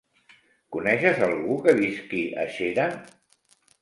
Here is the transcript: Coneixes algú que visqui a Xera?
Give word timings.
Coneixes 0.75 1.21
algú 1.27 1.57
que 1.67 1.75
visqui 1.81 2.23
a 2.45 2.47
Xera? 2.57 2.89